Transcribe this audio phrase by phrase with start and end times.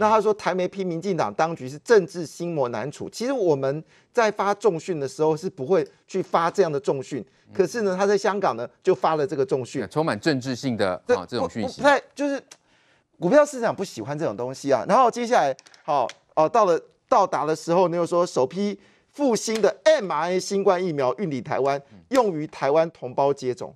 [0.00, 3.06] 那他说台媒批民进党当局是政治心魔难处。
[3.10, 7.22] 其实我们在发重讯的时候是不会去发这样的重讯，
[7.52, 11.82] 可是呢，他在香港呢就发了这个重讯，充满政治性的啊这种讯息。
[11.82, 12.42] 不太就是
[13.18, 14.86] 股票市场不喜欢这种东西啊。
[14.88, 18.80] 然后接下来好哦，到了到达的时候，呢又说首批
[19.10, 21.78] 复兴的 mRNA 新冠疫苗运抵台湾，
[22.08, 23.74] 用于台湾同胞接种，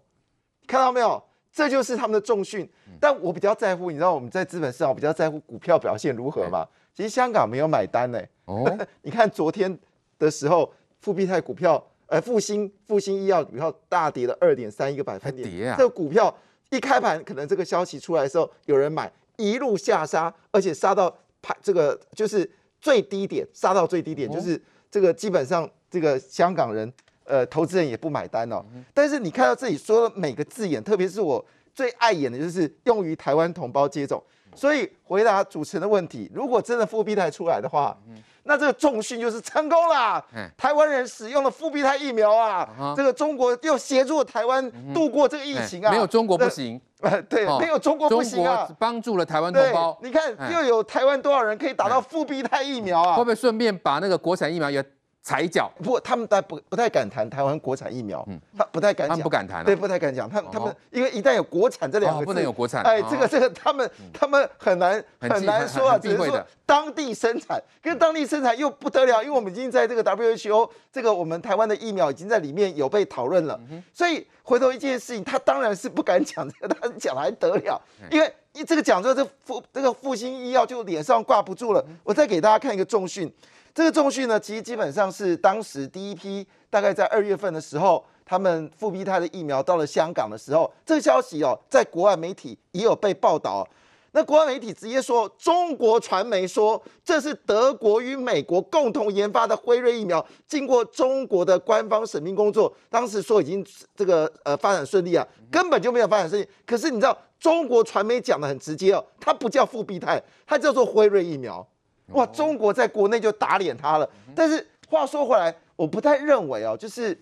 [0.67, 1.23] 看到没有？
[1.55, 2.69] 这就是他们的重训，
[2.99, 6.67] 但我比较在乎，你知道我们在资本市场比较在乎股票表现如何吗？
[6.93, 8.21] 其实香港没有买单呢。
[8.47, 9.79] 哦， 你看昨天
[10.19, 15.49] 的时候，复必泰股票，呃，复星复星医药股票大跌了二点三一个百分点。
[15.49, 15.77] 跌啊！
[15.79, 16.37] 这个股票
[16.71, 24.61] 一开盘，可能这个消息出来的时候，有人买，一路下杀，而且杀到盘这个就是最低点，杀到最低点，就是
[24.91, 26.93] 这个基本上这个香港人。
[27.25, 28.65] 呃，投资人也不买单哦。
[28.93, 31.45] 但是你看到这里说的每个字眼，特别是我
[31.75, 34.23] 最碍眼的就是用于台湾同胞接种。
[34.55, 37.97] 所以回答主持人的问题，如果真的复必泰出来的话，
[38.45, 40.25] 那这个重训就是成功啦。
[40.57, 45.91] 台湾人使用了复必泰疫苗啊，这个中国又协助台湾度过这个疫情啊。
[45.91, 46.81] 没有中国不行。
[47.29, 48.69] 对，没有中国不行啊。
[48.79, 49.99] 帮助了台湾同胞。
[50.03, 53.17] 你看又有台湾多少人可以打到复必泰疫苗啊？
[53.17, 54.85] 会不会顺便把那个国产疫苗也？
[55.25, 73.59] 踩脚，不，他们不不太敢谈台湾国产疫苗，嗯，他不太敢讲，他们不敢谈，对，不太敢讲，他他们因为一旦有国产这两个字，不能有国产，哎，这个这个他们他们很难很难说啊，只是说当地生产跟当地生产又不得了，因为我们已经在这个 WHO 这个我们台湾的疫苗已经在里面有被讨论了，
[73.95, 83.33] 所以回头一件事情，他当然是不敢讲这个，他讲还得了，因为一这个讲之后，这复这个复星医药就脸上挂不住了，我再给大家看一个重讯。
[83.75, 93.69] 这个重讯呢，其实基本上是当时第一批，大概在二月份的时候，他们复必泰的疫苗到了香港的时候，这个消息哦，在国外媒体也有被报道。
[94.13, 103.67] 那国外媒体直接说，中国传媒说这是德国与美国共同研发的辉瑞疫苗，经过中国的官方审批工作，当时说已经
[103.97, 106.47] 这个呃发展顺利啊，根本就没有发展顺利。
[106.65, 111.67] 可是你知道，中国传媒讲的很直接哦，它不叫复必泰，它叫做辉瑞疫苗。
[112.13, 112.27] 哇！
[112.27, 114.09] 中国在国内就打脸他了。
[114.35, 117.19] 但是话说回来，我不太认为哦，就是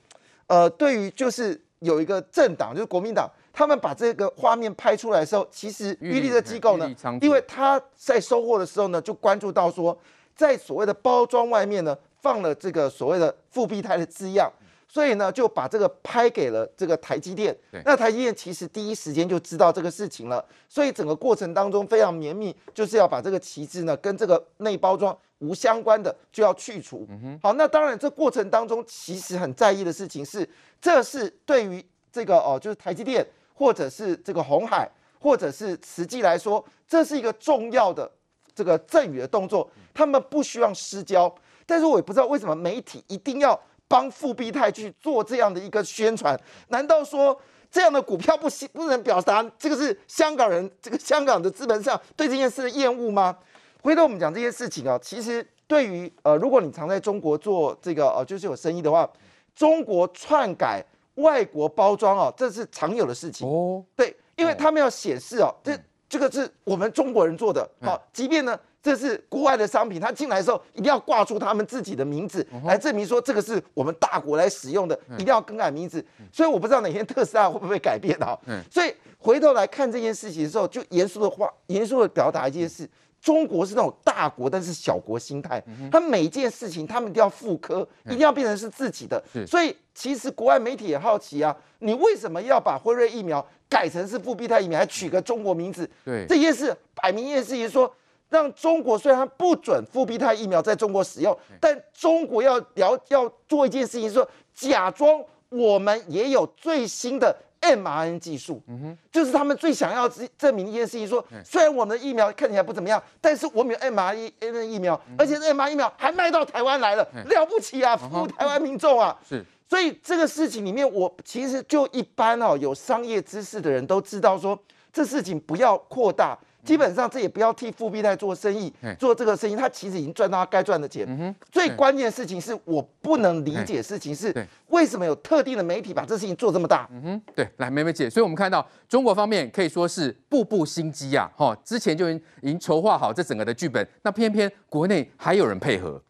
[0.47, 9.97] 呃，对于就是有一个政党，就是国民党，他们把这个画面拍出来的时候，其实玉立的机构呢，因为他在收货的时候呢，就关注到说，
[10.35, 14.51] 在所谓的包装外面呢，放了这个所谓的复必泰的字样。
[14.93, 17.57] 所以呢，就把这个拍给了这个台积电。
[17.83, 27.09] 那台积电其实第一时间就知道这个事情了，所以整个过程当中非常绵密，就是要把这个旗帜呢跟这个内包装无相关的就要去除。
[27.43, 30.47] 好，那当然这过程当中其实很在意的事情是，
[30.79, 31.83] 这是对于
[32.13, 34.87] 这个哦，就是台积电或者是这个红海
[35.19, 38.13] 或者是慈济来说，这是一个重要的
[38.55, 41.35] 这个赠与的动作，他们不希望失焦。
[41.65, 43.59] 但是我也不知道为什么媒体一定要。
[43.93, 46.35] 帮富必泰去做这样的一个宣传，
[46.69, 47.39] 难道说
[47.71, 53.37] 这样的股票不行，不能表达这个是香港人这个香港的资本上对这件事的厌恶吗？
[53.83, 59.07] 回头我们讲这些事情啊，其实对于呃，如果你常在中国做这个呃，就是有生意的话，
[59.55, 60.83] 中国篡改
[61.17, 63.85] 外国包装啊，这是常有的事情哦。
[63.95, 68.59] 对，因为他们要显示哦，这这个是我们中国人做的，好，即便呢。
[68.83, 76.05] 这是国外的商品，他进来的时候一定要挂出他们自己的名字，来证明说这个是我们大国来使用的，一定要更改名字。
[76.33, 78.37] 所以我不知道哪天特斯拉会不会改变啊？
[78.69, 82.89] 所以回头来看这件事情的时候，就严肃的话，严肃的表达一件事：
[83.21, 85.63] 中国是那种大国，但是小国心态。
[85.89, 89.23] 他每一件事情，他们一定要复刻，一定要变成是自己的。
[89.47, 95.89] 所以其实国外媒体也好奇啊，你为什么要把辉瑞疫苗改成是复必泰疫苗，还取个中国名字？
[96.05, 97.89] 对，这件事摆明一件事情说。
[98.33, 124.59] 让中国虽然不准复必泰疫苗在中国使用，但中国要要要做一件事情，说假装我们也有最新的 mRNA 技术，嗯哼，就是他们最想要证证明一件事情，说虽然我们的疫苗看起来不怎么样，但是我们有 mRNA 疫苗，而且 mRNA 疫苗还卖到台湾来了，了不起啊，服务台湾民众啊，是，所以这个事情里面，我其实就一般哦，有商业知识的人都知道说，
[124.91, 126.39] 这事情不要扩大。
[126.65, 131.35] 基本上这也不要替富必泰做生意，做这个生意，他其实已经赚到他该赚的钱。
[131.51, 134.33] 最关键的事情是我不能理解事情是，
[134.69, 136.89] 为什么有特定的媒体把这事情做这么大？
[136.93, 146.01] 嗯哼，对，来梅梅姐，所以我们看到中国方面可以说是步步心机啊，哈，之前就已经已经筹划好这整个的剧本，那偏偏国内还有人配合。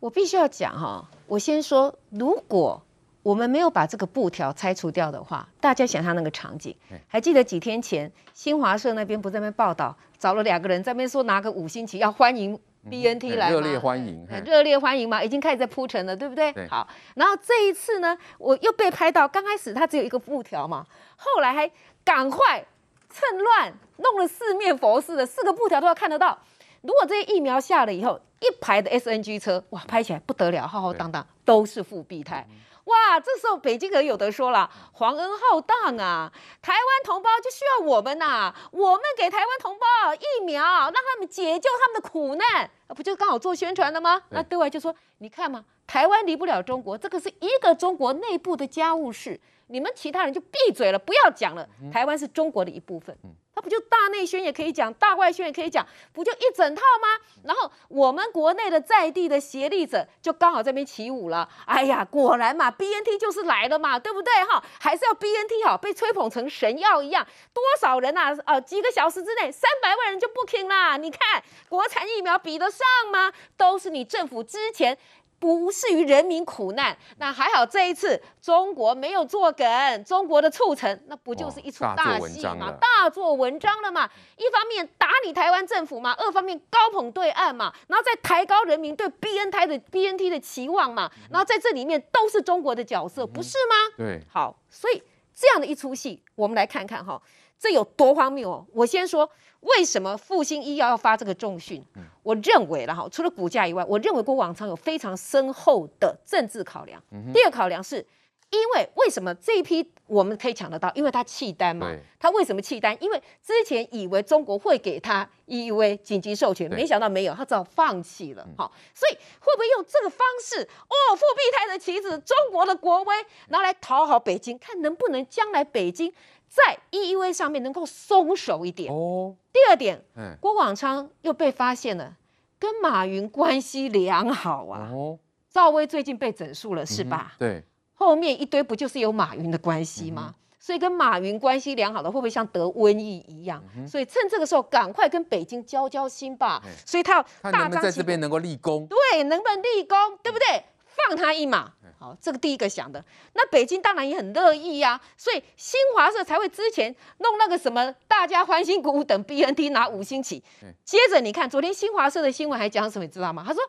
[0.00, 2.82] 我必须要讲哈，我先说，如果
[3.22, 6.74] 我们没有把这个布条拆除掉的话，大家想象那个场景，
[7.06, 12.58] 还记得几天前新华社那边不在那边报道，找了两个人在那边说拿个五星旗要欢迎
[12.88, 16.52] BNT 来热烈欢迎，热烈欢迎嘛，已经开始在铺陈了，对不对？
[16.68, 20.86] 好，然后这一次呢，我又被拍到，刚开始它只有一个布条嘛，
[21.16, 21.70] 后来还
[22.02, 22.64] 赶快
[23.10, 26.38] 趁乱弄了四面佛似的，四个布条都要看得到。
[26.80, 32.46] 如果这些疫苗下了以后，一排的 SNG 车，哇，拍起来不得了，浩浩荡荡，都是复必泰。
[32.84, 36.32] 哇，这时候北京可有得说了，皇恩浩荡啊！
[36.62, 44.22] 台湾同胞就需要我们呐、啊，我们给台湾同胞疫苗，让他们解救他们的苦难，不就刚好做宣传了吗？
[44.30, 49.38] 那对外就说，你看嘛，台湾离不了中国，这个是一个中国内部的家务事，
[49.68, 53.16] 你们其他人就闭嘴了，不要讲了，台湾是中国的一部分。
[53.60, 57.24] 不就大内宣也可以讲，大外宣也可以讲，不就一整套吗？
[57.44, 61.48] 然后我们国内的在地的协力者就刚好这边起舞了。
[61.66, 64.62] 哎呀，果然嘛，BNT 就是来了嘛，对不对哈？
[64.80, 68.36] 还是要 BNT 好，被吹捧成神药一样，多少人呐、啊？
[68.46, 70.96] 呃，几个小时之内，三百万人就不听啦。
[70.96, 73.32] 你看，国产疫苗比得上吗？
[73.56, 74.96] 都是你政府之前。
[75.40, 82.70] 不是于人民苦难，那还好这一次中国没有作梗，中国的促成，那不就是一出大戏嘛？
[82.72, 84.08] 大做文章了嘛？
[84.36, 93.94] 一方面打你台湾政府嘛，二方面高捧对岸嘛，然后再抬高人民对 B N 台的 BNT 的期望嘛，然后在这里面都是中国的角色，不是吗？
[93.96, 95.02] 对，好，所以
[95.34, 97.20] 这样的一出戏，我们来看看哈，
[97.58, 98.66] 这有多荒谬哦！
[98.74, 99.30] 我先说。
[99.60, 101.84] 为什么复星医药要发这个重讯？
[102.22, 107.02] 我认为了哈，除了股价以外，我认为郭广昌有非常深厚的政治考量。
[107.32, 108.04] 第二考量是，
[108.50, 110.90] 因为为什么这一批我们可以抢得到？
[110.94, 111.94] 因为他弃单嘛。
[112.18, 112.96] 他为什么弃单？
[113.00, 118.46] 因为之前以为中国会给他 EUA 紧急授权，没想到没有，他只好放弃了。
[118.56, 120.62] 好，所以会不会用这个方式？
[120.62, 123.14] 哦，复辟台的旗子，中国的国威，
[123.48, 126.12] 拿来讨好北京，看能不能将来北京。
[126.50, 129.36] 在 EUA 上面能够松手一点哦。
[129.52, 130.02] 第二点，
[130.40, 132.16] 郭广昌又被发现了
[132.58, 134.90] 跟马云关系良好啊。
[134.92, 135.16] 哦，
[135.48, 137.34] 赵薇最近被整肃了是吧？
[137.38, 137.62] 对，
[137.94, 140.34] 后面一堆不就是有马云的关系吗？
[140.58, 143.62] 所以跟马云关系良好的会不会像得瘟疫一样？
[143.86, 146.60] 所以趁这个时候赶快跟北京交交心吧。
[146.84, 147.22] 所以他要
[147.52, 150.64] 大张在这边能够立功，对，能不能立功，对不对？
[150.84, 151.72] 放他一马。
[152.00, 153.04] 好，这个第一个想的，
[153.34, 160.42] 那北京当然也很乐意呀、啊，所以新华社才会之前弄那个什么，大家欢欣鼓舞等 BNT 拿五星旗。
[160.82, 163.44] 接着你看，昨天新华社的新闻还讲什么，你知道吗？
[163.46, 163.62] 他说，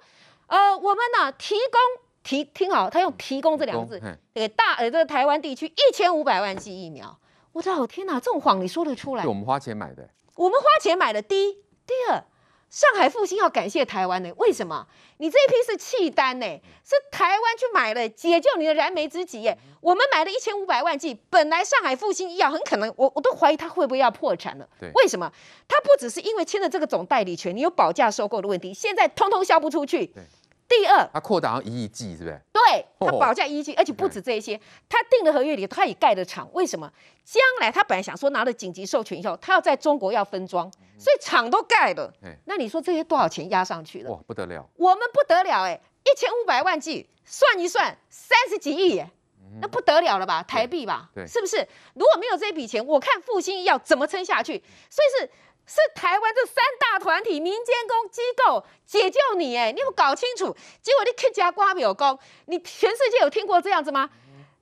[0.48, 4.02] 呃，我们呢提供提听好，他用提供这两个字
[4.34, 7.20] 给大呃这个台湾地区一千五百万剂疫苗。
[7.52, 9.28] 我的老天哪，这种谎你说得出来？
[9.28, 11.22] 我们花钱买的，我们花钱买的。
[11.22, 11.54] 第一，
[11.86, 12.24] 第二。
[12.72, 14.32] 上海复兴要感谢台湾呢？
[14.38, 14.88] 为什么？
[15.18, 16.46] 你这一批是契丹呢？
[16.86, 19.58] 是台湾去买了，解救你的燃眉之急耶！
[19.82, 24.66] 我们买了一千五百万剂，本来上海复兴医药很可能，我我都怀疑他会不会要破产了。
[24.80, 25.30] 对，为什么？
[25.68, 30.06] 他不只是因为签了这个总代理权，你有保价收购的问题，现在通通销不出去。
[30.06, 30.24] 对。
[30.72, 32.42] 第二，它扩大到一亿剂，是不是？
[32.54, 34.58] 对，它保价一亿剂，而且不止这些，
[34.88, 36.50] 它定的合约里它也盖了厂。
[36.54, 36.90] 为什么？
[37.26, 42.14] 将来他本来想说拿了紧急授权以后，他要在中国要分装，所以厂都盖了。
[42.46, 44.12] 那你说这些多少钱压上去了？
[44.12, 44.66] 哇，不得了！
[44.78, 49.10] 我们不得了哎，一千五百万剂，算一算三十几亿耶，
[49.60, 50.42] 那不得了了吧？
[50.44, 51.10] 台币吧？
[51.14, 51.58] 对，是不是？
[51.96, 54.54] 如果没有这笔钱，我看复兴医药怎么撑下去？
[54.90, 55.30] 所以是。
[55.66, 60.56] 是台湾这三大团体、民间公机构解救你，哎，你有搞清楚？
[60.82, 64.10] 结果你客家瓜没有工，你全世界有听过这样子吗？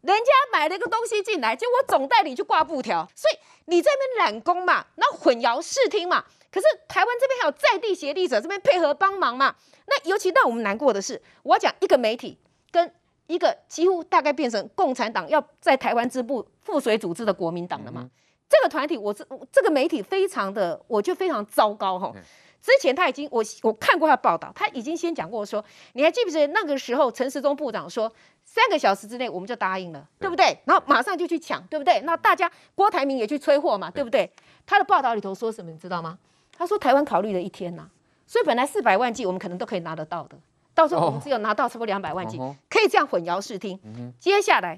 [0.01, 6.24] 人家买了一个东西进来，结果总代理去挂布条，所以你这边揽工嘛，然后混淆视听嘛。
[6.51, 9.56] 可是台湾这边还有在地协力者这边配合帮忙嘛。
[9.88, 12.38] 那尤其让我们难过的是，我要讲一个媒体
[12.72, 12.94] 跟
[13.27, 18.01] 一个几乎大概变成共产党要在台湾支部附水组织的国民党了嘛。
[18.03, 18.12] 嗯
[18.50, 22.12] 这个团体，我是这个媒体非常的，我觉得非常糟糕哈。
[22.62, 25.63] 之前他已经，我我看过他报道，他已经先讲过说，
[25.94, 28.12] 你还记不记得那个时候陈时中部长说，
[28.44, 30.60] 三个小时之内我们就答应了，对不对？
[30.65, 32.01] 然后马上就去抢，对不对？
[32.01, 34.29] 那大家郭台铭也去催货嘛，对不对？
[34.65, 36.18] 他的报道里头说什么，你知道吗？
[36.58, 37.88] 他说台湾考虑了一天呐，
[38.27, 40.38] 所以本来四百万剂我们可能都可以拿得到的，
[40.74, 42.38] 到时候我们只有拿到差不多两百万剂，
[42.70, 43.79] 可以这样混淆视听。
[44.20, 44.77] 接下来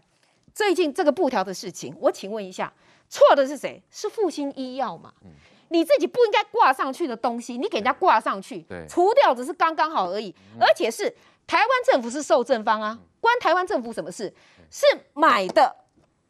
[0.53, 2.71] 最近这个布条的事情，我请问一下。
[3.11, 3.83] 错的是谁？
[3.91, 5.11] 是复兴医药嘛？
[5.25, 5.31] 嗯、
[5.67, 10.33] 你自己不应该挂上去的东西，你给人家挂上去，除掉只是刚刚好而已。
[10.53, 11.13] 嗯、而且是
[11.45, 14.33] 台湾政府是受赠方啊，关台湾政府什么事？
[14.71, 15.75] 是买的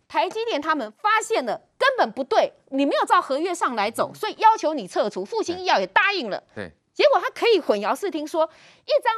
[0.08, 5.24] 台积电他们发现了根本不对，你没有照合约上来走，所以要求你撤除。
[5.24, 8.50] 复兴医药也答应了，对，结果他可以混淆视听说
[8.86, 9.14] 一张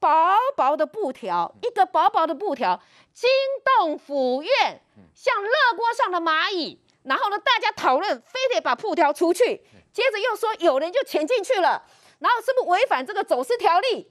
[0.00, 3.30] 薄薄的布条，一个薄薄的布条，惊
[3.78, 4.82] 动府院，
[5.14, 6.80] 像热锅上的蚂蚁。
[7.04, 9.62] 然后呢，大家讨论，非得把布条除去。
[9.92, 11.82] 接着又说有人就潜进去了，
[12.18, 14.10] 然后是不是违反这个走私条例？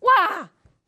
[0.00, 0.26] 哇，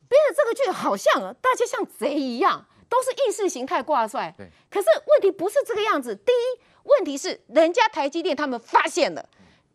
[0.07, 4.33] 编的这个剧好像啊，大家像贼一样，都是意识形态挂帅。
[4.69, 6.15] 可是问题不是这个样子。
[6.15, 9.21] 第一，问题是人家台积电他们发现了；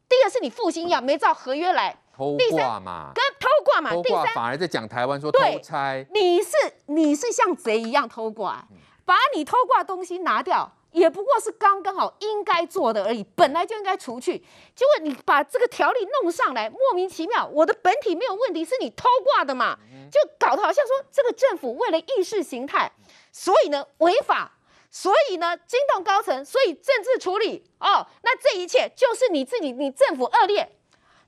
[0.09, 2.03] 第二是你复兴要没照合约来。
[2.17, 6.07] 偷挂嘛，跟偷挂嘛，第三反而在讲台湾说偷拆。
[6.11, 6.51] 你是
[6.87, 8.67] 你是像贼一样偷挂，
[9.05, 10.73] 把你偷挂东西拿掉。
[10.97, 14.39] 也不过是刚刚好应该做的而已，本来就应该除去。
[14.75, 17.47] 结果你把这个条例弄上来，莫名其妙。
[17.53, 19.79] 我的本体没有问题，是你偷挂的嘛？
[20.11, 22.91] 就搞得好像说这个政府为了意识形态，
[23.31, 24.57] 所以呢违法，
[24.91, 28.07] 所以呢惊动高层，所以政治处理哦。
[28.23, 30.79] 那这一切就是你自己，你政府恶劣，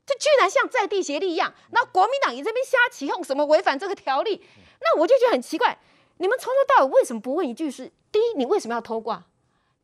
[0.06, 1.52] 这居然像在地协力一样。
[1.72, 4.42] 那国民党也这边瞎起哄，什么违反这个条例？
[4.80, 5.78] 那我就觉得很奇怪，
[6.16, 9.25] 你们从头到尾为什么不问一句是：第一，你为什么要偷挂？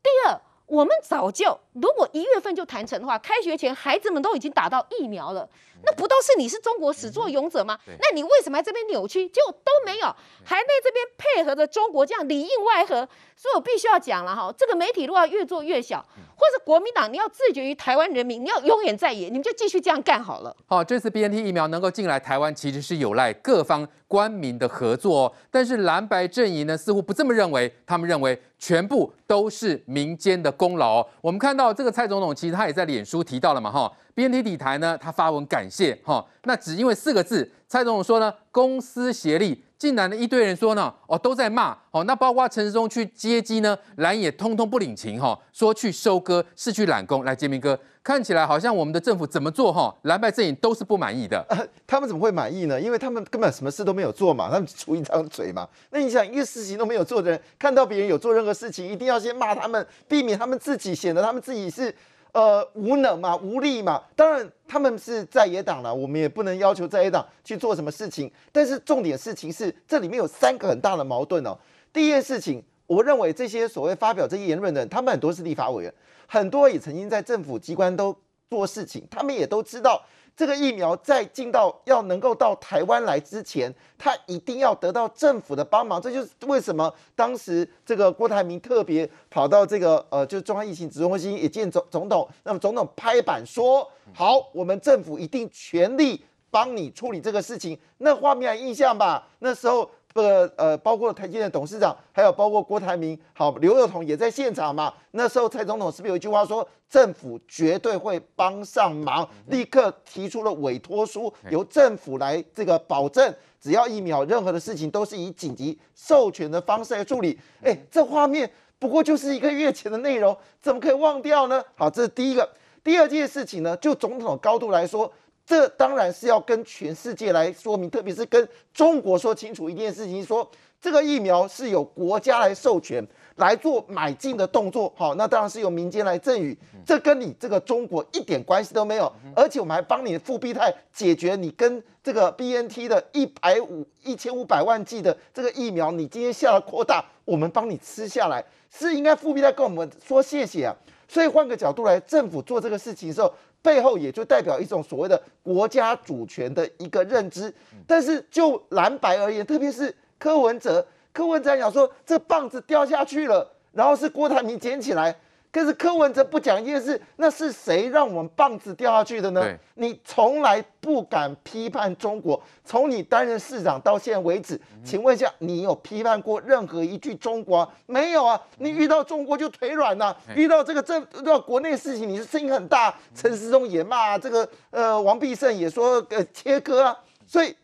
[0.05, 5.49] 第二，我们早就如果一月份就谈成的话，开学前孩子们都已经打到疫苗了，
[5.85, 7.78] 那不都是你是中国始作俑者吗？
[7.87, 9.28] 那你为什么在这边扭曲？
[9.28, 10.07] 结果都没有，
[10.45, 16.00] 还在这边配合着中国这样里应外合，所以我必须要讲了哈，这个媒体如果要越做越小，
[16.37, 20.57] 或是国民党你要自绝于台湾人民，你要永远在野，你们就继续这样干好了。
[20.66, 31.07] 好，这次 BNT 疫苗能够进来台湾，其实是有赖各方官民的合作，哦但是蓝白阵营呢似乎不这么认为，他们认为全部都是民间的功劳。
[31.21, 39.62] 我们看到这个蔡总统其实他也在脸书提到了嘛，哈，BNT 底台呢，他发文感谢，哈，那只因为四个字，蔡总统说呢，公私协力。
[39.85, 47.23] 竟然呢，一堆人说呢，哦，都在骂，哦，那包括陈时中去接机呢，蓝也通通不领情，哈，说去收割是去揽功。
[47.23, 51.47] 来，洁民哥，看起来好像我们的政府怎么做，哈，蓝白阵营都是不满意的。
[51.87, 52.81] 他们怎么会满意呢？
[52.81, 55.69] 因为他们根本什么事都没有做嘛，他们出一张嘴嘛。
[55.91, 61.95] 那你想，一个事情都没有做的人，看到别人有做任何事情，一定要先骂他们，避免他们自己显得他们自己是。
[62.35, 64.03] 呃，无能嘛，无力嘛。
[64.17, 68.31] 当然，他们是在野党了，我们也不能要求在野党去做什么事情。
[68.50, 71.57] 但是重点事情是，这里面有三个很大的矛盾哦。
[71.93, 75.95] 第一件事情，我认为这些所谓发表这些言论的人，他们很多是立法委员，
[76.26, 78.14] 很多也曾经在政府机关都
[78.50, 80.05] 做事情，他们也都知道。
[80.37, 86.00] 这个疫苗在进到要能够到台湾来之前，他一定要得到政府的帮忙。
[86.00, 92.29] 这就是为什么当时这个郭台铭特别跑到这个呃，就是中央疫情指挥中心也见总总统。
[92.43, 99.29] 那么总统拍板说：“好，我们政府一定全力帮你处理这个事情。”那画面还印象吧？
[99.38, 99.91] 那时候。
[100.14, 104.94] 这个呃，包括台积电董事长，还有包括郭台铭，好，刘宥彤也在现场嘛。
[105.11, 117.37] 那时候蔡总统是不是有一句话说，政府绝对会帮上忙，立刻提出了委托书，由政府来这个保证，只要疫苗任何的事情都是以紧急授权的方式来处理。
[117.64, 121.61] 哎，这画面不过就是一个月前的内容，怎么可以忘掉呢？
[121.75, 122.49] 好，这是第一个。
[122.85, 125.12] 第二件事情呢，就总统的高度来说。
[125.47, 134.93] 这当然是要跟全世界来说明，特别是跟中国说清楚一件事情：说这个疫苗是由国家来授权来做买进的动作。
[134.97, 139.13] 好，那当然是由民间来赠予，这跟你这个中国一点关系都没有。
[139.37, 150.77] 而且我们还帮你的复必泰解决你跟这个 BNT 的一百五一千五百万剂的这个疫苗，你今天下了扩大，我们帮你吃下来，是应该复必泰跟我们说谢谢啊。
[151.14, 153.33] 所以换个角度来，政府做这个事情的时候。
[153.64, 157.50] 背后也就代表一种所谓的国家主权的一个认知，
[157.87, 165.16] 但是就蓝白而言，特别是柯文哲，柯文哲讲说这棒子掉下去了，然后是郭台铭捡起来。
[165.55, 169.57] 可是柯文哲不讲一件事，那是谁让我们棒子掉下去的呢？
[169.75, 177.73] 你从来不敢批判中国，从你担任市长到现在为止，请问一下，你有批判过任何一句中国？
[177.87, 178.41] 没有啊！
[178.59, 182.93] 你遇到中国就腿软呐、啊，遇到这个政遇到国内事情，你是声音很大。
[183.15, 186.99] 陈时中也骂这个，呃，王必胜也说呃切割啊。
[187.29, 187.55] 所以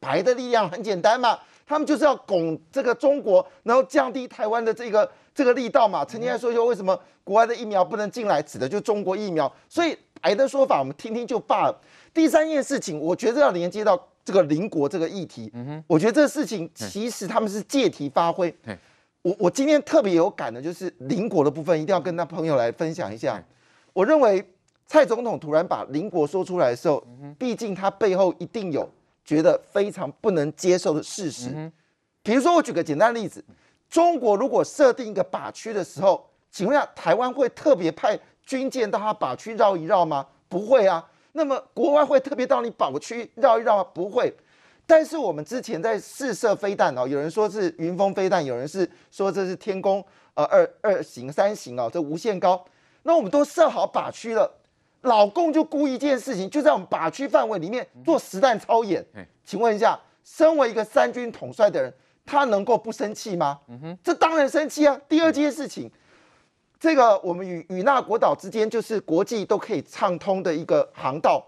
[0.00, 1.38] 白的力量很简单嘛，
[1.72, 5.10] 他们就是要拱这个中国，然后降低台湾的这个。
[5.34, 9.50] 这个力道嘛，曾经还说说为什么国外的疫苗不能进来，指的就是中国疫苗。
[9.66, 11.80] 所以白的说法我们听听就罢了。
[12.12, 15.50] 第三件事情，我觉得要连接到这个邻国这个议题。
[15.54, 18.54] 嗯哼，我觉得这个事情其实他们是借题发挥。
[19.22, 23.42] 我我今天特别有感的就是邻国的部分，一定要跟他朋友来分享一下。
[23.94, 24.46] 我认为
[24.86, 27.02] 蔡总统突然把邻国说出来的时候，
[27.38, 28.86] 毕竟他背后一定有
[29.24, 31.70] 觉得非常不能接受的事实。
[32.22, 33.44] 比如说，我举个简单的例子。
[33.88, 40.26] 中国如果设定一个靶区的时候，请问一下，台湾会特别派军舰到它靶区绕一绕吗？
[40.48, 41.06] 不会啊。
[41.32, 43.86] 那么国外会特别到你靶区绕一绕吗？
[43.92, 44.34] 不会。
[44.86, 50.02] 但是我们之前在试射飞弹哦，有人说是云峰飞弹，有人是说这是天宫
[50.32, 52.64] 呃二二型、三型哦，这无限高。
[53.02, 54.50] 那我们都设好靶区了，
[55.02, 59.04] 老共就故意一件事情，就在我们靶区范围里面做实弹操演。
[59.44, 61.92] 请问一下，身为一个三军统帅的人，
[62.24, 63.60] 他能够不生气吗？
[64.02, 65.00] 这当然生气啊。
[65.08, 65.90] 第二件事情，
[66.80, 71.44] 这个我们与与那国岛之间就是国际都可以畅通的一个航道，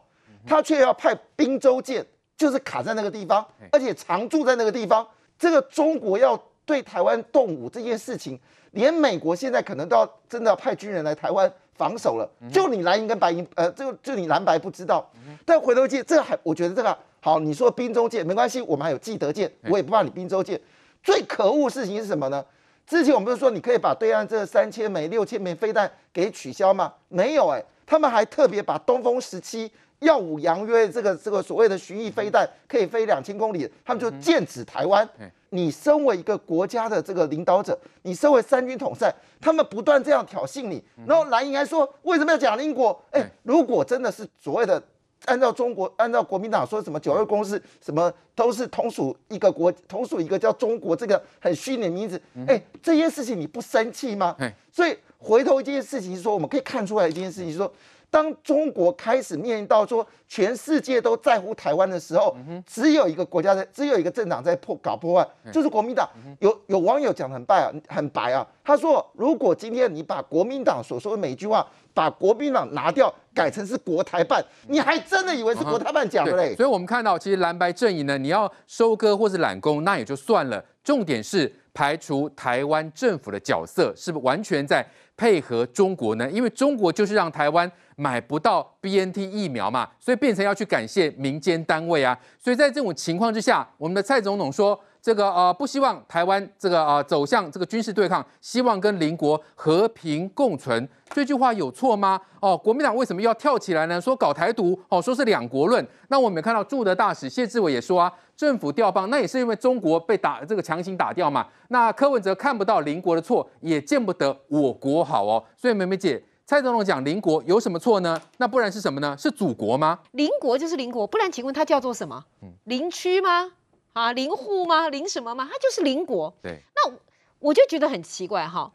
[0.46, 2.06] 他却要派兵州舰。
[2.36, 5.06] 就是卡在那个地方，而且常驻在那个地方。
[5.38, 8.38] 这个中国要对台湾动武这件事情，
[8.72, 12.30] 连美国现在可能都要真的要派军人来台湾防守了。
[12.52, 15.08] 就你蓝营跟白营，呃，就就你蓝白不知道。
[15.44, 17.38] 但回头见，这个还我觉得这个好。
[17.38, 20.60] 你说宾州舰没关系，我们还有基德舰，我也不怕你宾州舰。
[21.02, 22.44] 最可恶的事情是什么呢？
[22.86, 26.92] 之前我们不是说你可以把对岸这三千枚、六千枚飞弹给取消吗？
[27.08, 29.70] 没有哎、欸，他们还特别把东风十七。
[30.00, 35.08] 耀武扬威，这个这个所谓的巡弋飞弹可以飞两千公里，他们就剑指台湾。
[35.50, 43.00] 你身为一个国家的这个领导者，你身为三军统帅，他们不断这样挑衅你，然后蓝营还说为什么要讲英国？
[43.12, 44.82] 哎，如果真的是所谓的
[45.26, 54.36] 按照中国按照国民党说什么九二共识，什么都是同属一个国，同属一个叫中国这个很虚拟的名字，哎，这些事情你不生气吗？
[54.72, 57.72] 所以回头一件事情是说，我们可以看出来一件事情是说。
[58.14, 66.08] 当中国开始面临到说全世界都在乎台湾的时候，只有一个国家在，只有一个政党在破搞破坏，就是国民党。
[66.38, 76.54] 有有网友讲得很白啊，很白啊，他说：如果今天你把国民党所说的每一句话，把国民党拿掉，改成是国台办，你还真的以为是国台办讲的嘞？
[76.54, 86.30] 所以，我们看到其实蓝白阵营呢，你要收割或是揽功，那也就算了，重点是排除台湾政府的角色，是不是完全在配合中国呢？
[86.30, 87.68] 因为中国就是让台湾。
[87.96, 92.18] 买不到 BNT 疫苗嘛，所以变成要去感谢民间单位啊。
[92.38, 100.88] 所以在这种情况之下，我们的蔡总统说，这个呃不希望台湾这个呃走向这个军事对抗，希望跟邻国和平共存。
[101.10, 102.20] 这句话有错吗？
[102.40, 104.00] 哦，国民党为什么要跳起来呢？
[104.00, 105.86] 说搞台独，哦，说是两国论。
[106.08, 111.46] 那我们也看到驻德大使谢志伟也说啊，政府调棒那也是因为中国被打这个强行打掉嘛。
[111.68, 115.44] 那柯文哲看不到邻国的错，也见不得我国好哦。
[115.56, 116.22] 所以梅梅姐。
[116.46, 118.20] 蔡总统讲邻国有什么错呢？
[118.36, 119.16] 那不然是什么呢？
[119.18, 120.00] 是祖国吗？
[120.12, 122.22] 邻国就是邻国，不然请问它叫做什么？
[122.64, 123.52] 邻区吗？
[123.94, 124.90] 啊，邻户吗？
[124.90, 125.48] 邻什么吗？
[125.50, 126.34] 它就是邻国。
[126.42, 126.92] 对，那
[127.38, 128.70] 我就觉得很奇怪哈，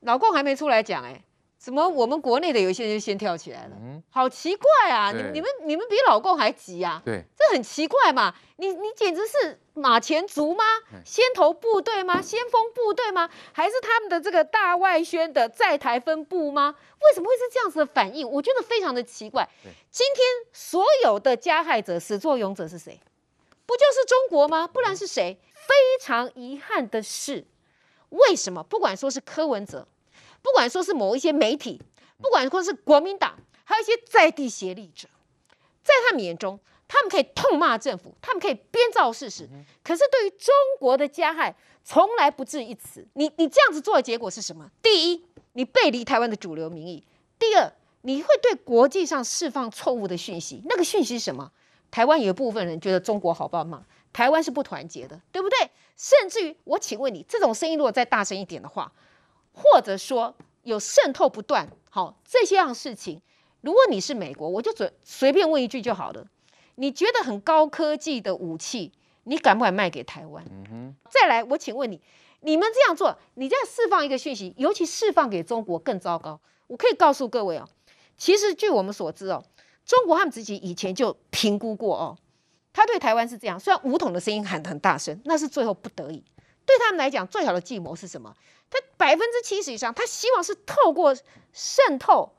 [0.00, 1.22] 老共还没出来讲哎。
[1.60, 3.76] 怎么我们国内的有些人就先跳起来了？
[3.78, 5.12] 嗯，好奇怪啊！
[5.12, 7.02] 你你们你们比老共还急啊？
[7.04, 8.34] 对，这很奇怪嘛！
[8.56, 10.64] 你你简直是马前卒吗？
[11.04, 12.22] 先头部队吗？
[12.22, 13.28] 先锋部队吗？
[13.52, 16.74] 还是他们的这个大外宣的在台分部吗？
[17.02, 18.26] 为什么会是这样子的反应？
[18.26, 19.46] 我觉得非常的奇怪。
[19.90, 22.98] 今天所有的加害者、始作俑者是谁？
[23.66, 24.66] 不就是中国吗？
[24.66, 25.38] 不然是谁？
[25.52, 27.44] 非常遗憾的是，
[28.08, 29.86] 为什么不管说是柯文哲？
[30.42, 31.80] 不管说是某一些媒体，
[32.18, 35.08] 不管说是国民党，还有一些在地协力者，
[35.82, 39.48] 在他们眼中，他们可以痛骂政府，他们可以编造事实，
[39.82, 43.06] 可是对于中国的加害，从来不置一词。
[43.14, 44.70] 你你这样子做的结果是什么？
[44.82, 47.02] 第一，你背离台湾的主流民意；
[47.38, 47.72] 第二，
[48.02, 50.62] 你会对国际上释放错误的讯息。
[50.64, 51.52] 那个讯息是什么？
[51.90, 55.58] 台湾有一部分人觉得中国好棒棒，台湾是不团结的，对不对？
[55.96, 58.90] 甚至于，我请问你，这种声音如果再大声一点的话。
[59.52, 63.20] 或者说有渗透不断，好，这些样事情，
[63.60, 66.26] 如果你是美国，我就随随便问一句就好了。
[66.76, 68.92] 你觉得很高科技的武器，
[69.24, 70.44] 你敢不敢卖给台湾？
[70.50, 70.96] 嗯哼。
[71.10, 72.00] 再来，我请问你，
[72.40, 76.40] 你们这样做，你在释放一个讯息，尤其释放给中国更糟糕。
[76.68, 77.68] 我可以告诉各位哦，
[78.16, 79.44] 其实据我们所知哦，
[79.84, 82.16] 中国他们自己以前就评估过哦，
[82.72, 86.24] 他对台湾是这样，虽然武统的声音喊得很大声，那是最后不得已。
[86.66, 88.34] 对他们来讲，最好的计谋是什么？
[88.70, 91.12] 他百分之七十以上，他希望是透过
[91.52, 92.32] 渗透、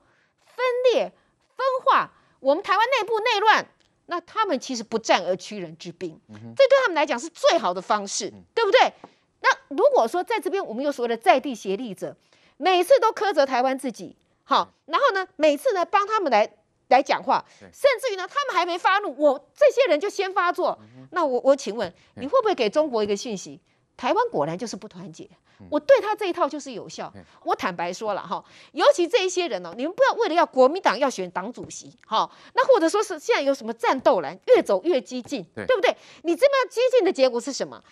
[0.46, 1.12] 分裂、
[1.58, 3.68] 分化我们台湾内部内乱，
[4.06, 8.94] 那他们其实不战而屈人之兵，这对他们来讲是最好的方式，对不对？
[9.42, 12.16] 那如果说在这边我们有所谓的在地协力者，
[12.56, 16.50] 每次都苛责台湾自己，好，然后呢，每次呢帮他们来
[16.88, 20.80] 来讲话，甚至于呢，他们还没发怒，我这些人就先发作，
[21.12, 23.60] 那我我请问，你会不会给中国一个讯息？
[23.98, 25.30] 台湾果然就是不团结，
[25.70, 27.14] 我对他这一套就是有效。
[27.44, 35.96] 我坦白说了哈，尤其这一些人哦，你们不要为了要国民党要选党主席，哈，那或者说是现在有什么战斗蓝越走越激进，对不对？
[36.24, 37.84] 你这么激进的结果是什么？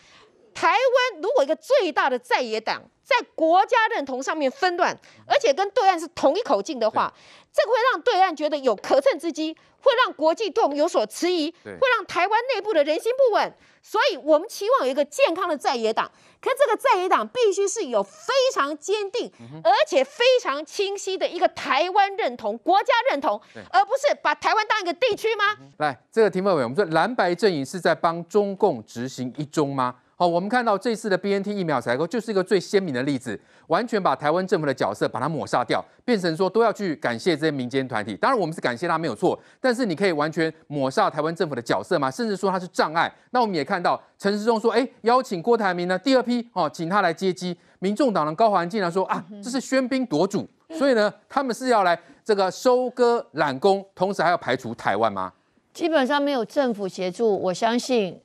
[0.51, 7.13] 台湾如果一个最大的在野党在国家认同上面纷乱，而且跟对岸是同一口径的话，
[7.53, 13.53] 这个会让对岸觉得有可乘之机，会让国际对我们有所迟疑，会让台湾内部的人心不稳。
[13.81, 16.09] 所以我们期望有一个健康的在野党，
[16.41, 19.31] 可是这个在野党必须是有非常坚定，
[19.63, 23.39] 而且非常清晰的一个台湾认同、国家认同，
[23.71, 25.55] 而不是把台湾当一个地区吗？
[25.77, 29.95] 来，这个题目委，我们说蓝白阵营是在帮中共执行一中吗？
[30.21, 38.17] 好，我们看到这次的 BNT 疫苗采购就是一个最鲜明的例子，完全把台湾政府的角色把它抹杀掉，变成说都要去感谢这些民间团体。
[38.17, 42.11] 当然，我们是感谢他没有错，但是你可以完全抹杀台湾政府的角色吗？
[42.11, 43.09] 甚至说他是障碍？
[43.31, 47.57] 那我们也看到陈时中说，哎，邀请郭台铭呢第二批哦，请他来接机。
[47.79, 55.31] 民众党的高虹安竟然说啊，这是喧宾夺主，所以呢，他们是要来这个收割揽功，同时还要排除台湾吗？
[55.73, 58.19] 基本上没有政府协助，我相信。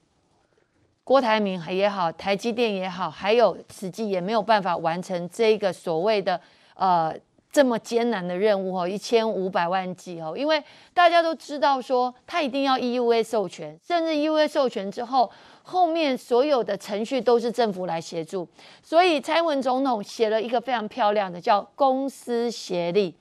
[1.05, 6.40] 郭台铭也好，台积电也好，还有慈济也没有办法完成这个所谓的
[6.75, 7.14] 呃
[7.53, 10.61] 这么艰难的任务哦，一千五百万剂哦，因为
[10.95, 15.31] 大家都知道说他一定要 EUA 授权，甚至 EUA 授权之后，
[15.62, 18.49] 后面所有的程序都是政府来协助，
[18.83, 23.14] 所以蔡英文总统写了一个非常漂亮的叫公私协力。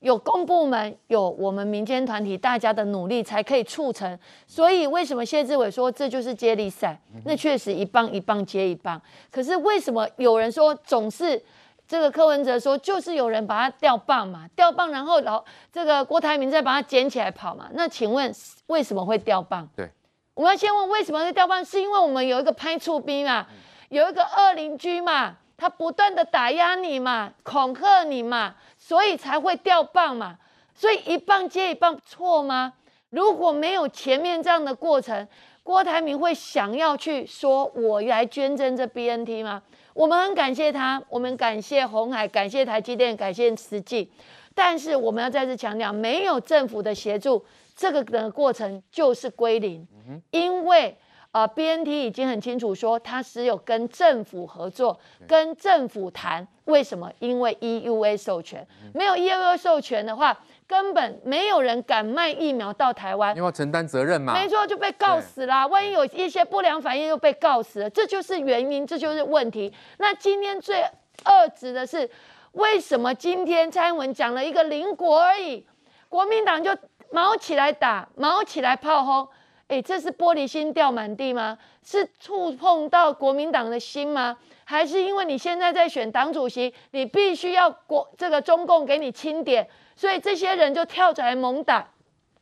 [0.00, 4.18] 有公部门，有我们民间团体，大家的努力才可以促成。
[4.46, 7.00] 所以为什么谢志伟说这就是接力赛？
[7.24, 9.00] 那确实一棒一棒接一棒。
[9.30, 11.42] 可是为什么有人说总是
[11.88, 14.48] 这个柯文哲说就是有人把他掉棒嘛？
[14.54, 17.68] 掉棒，然后老这个郭台铭再把他捡起来跑嘛？
[17.72, 18.32] 那请问
[18.66, 19.68] 为什么会掉棒？
[19.76, 19.88] 对，
[20.34, 21.64] 我们要先问为什么会掉棒？
[21.64, 23.46] 是因为我们有一个拍醋兵嘛，
[23.88, 28.54] 有一个二邻居嘛，他不断的打压你嘛，恐吓你嘛。
[28.78, 30.38] 所以才会掉棒嘛，
[30.74, 32.74] 所以一棒接一棒错吗？
[33.10, 35.26] 如果没有前面这样的过程，
[35.62, 39.62] 郭台铭会想要去说我来捐赠这 BNT 吗？
[39.94, 44.12] 我们很感谢他，我们感谢鸿海，感谢台积电，感谢慈济，
[44.54, 49.88] 但是我们要再次强调，没有政府的协助，这个的过程就是归零，
[50.30, 50.96] 因为。
[51.36, 56.48] 啊，BNT 已经很清楚说，他只有跟政府合作，跟政府谈。
[56.64, 57.12] 为什么？
[57.18, 60.34] 因为 EUA 授权，没有 EUA 授权的话，
[60.66, 63.36] 根本没有人敢卖疫苗到台湾。
[63.36, 64.32] 因为要承担责任嘛。
[64.32, 65.66] 没错，就被告死啦。
[65.66, 69.70] 万一有一些不良反应，又被告死了，这就是原因，这就是问题。
[69.98, 72.08] 那今天最恶质的是，
[72.52, 75.66] 为什么今天蔡英文讲了一个邻国而已，
[76.08, 76.74] 国民党就
[77.10, 79.28] 毛起来打，毛起来炮轰？
[79.68, 81.58] 哎，这是玻璃心掉满地吗？
[81.84, 84.36] 是触碰到国民党的心吗？
[84.64, 91.84] 还是因为你现在在选党主席，你必须要国这个中共给你清点，所以这些人就跳出来猛打？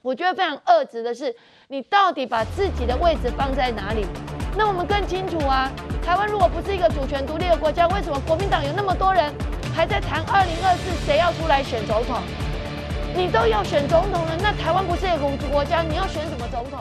[0.02, 1.34] 我觉得非常恶质的是，
[1.68, 4.04] 你到底把自己的位置放在哪里？
[4.54, 5.72] 那我们更清楚啊，
[6.04, 9.32] 台湾如果不是一个主权独立的国家，为什么国民党有那么多人
[9.74, 12.20] 还在谈二零二四谁要出来选总统？
[13.16, 16.80] 你都要选总统了，那台湾不是一个国家，你要选什么总统？